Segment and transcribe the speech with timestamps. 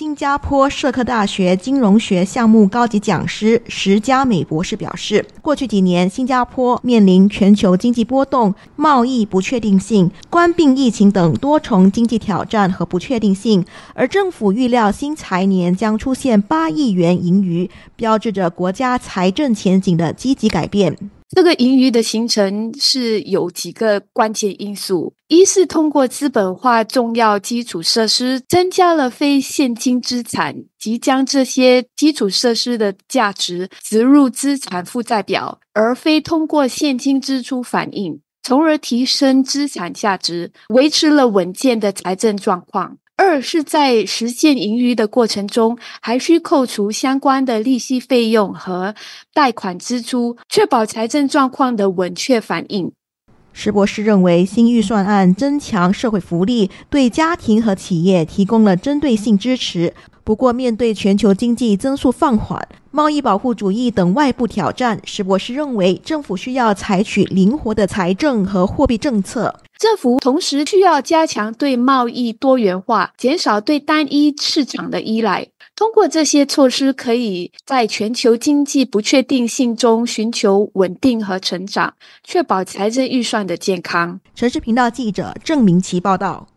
[0.00, 20.96] 新加坡社科大学金融学项目高级讲师石佳美博士表示，过去几年，新加坡面临全球经济波动、贸易不确定性、冠病疫情等多重经济挑战和不确定性，而政府预料新财年将出现八亿元盈余，标志着国家财政前景的积极改变。
[21.32, 42.98] 这个盈余的形成是有几个关键因素：一是通过资本化重要基础设施，增加了非现金资产，即将这些基础设施的价值植入资产负债表，而非通过现金支出反映，从而提升资产价值，维持了稳健的财政状况。
[43.22, 48.94] 二是，在实现盈余的过程中，还需扣除相关的利息费用和
[49.34, 52.90] 贷款支出，确保财政状况的稳确反应。
[53.52, 59.92] 石博士认为，新预算案增强社会福利，对家庭和企业提供了针对性支持。
[60.24, 69.60] 不过，面对全球经济增速放缓、贸易保护主义等外部挑战，石博士认为，政府需要采取灵活的财政和货币政策。
[69.80, 75.48] 政府同时需要加强对贸易多元化，减少对单一市场的依赖。
[75.74, 84.20] 通过这些措施，可以在全球经济不确定性中寻求稳定和成长，确保财政预算的健康。
[84.34, 86.50] 城市频道记者郑明奇报道。